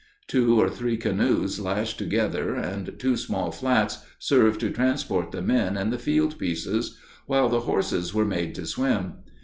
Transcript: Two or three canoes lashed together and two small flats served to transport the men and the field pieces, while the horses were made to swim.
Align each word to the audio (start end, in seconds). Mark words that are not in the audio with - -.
Two 0.25 0.59
or 0.59 0.67
three 0.67 0.97
canoes 0.97 1.59
lashed 1.59 1.99
together 1.99 2.55
and 2.55 2.97
two 2.97 3.15
small 3.15 3.51
flats 3.51 3.99
served 4.17 4.59
to 4.61 4.71
transport 4.71 5.31
the 5.31 5.43
men 5.43 5.77
and 5.77 5.93
the 5.93 5.99
field 5.99 6.39
pieces, 6.39 6.97
while 7.27 7.49
the 7.49 7.59
horses 7.69 8.11
were 8.11 8.25
made 8.25 8.55
to 8.55 8.65
swim. 8.65 9.17